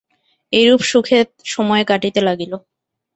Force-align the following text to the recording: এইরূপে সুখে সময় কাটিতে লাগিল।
এইরূপে 0.53 0.85
সুখে 0.85 1.19
সময় 1.45 1.83
কাটিতে 1.85 2.21
লাগিল। 2.27 2.53